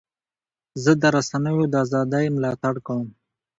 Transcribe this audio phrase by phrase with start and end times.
[0.83, 3.07] زه د رسنیو د ازادۍ ملاتړ کوم.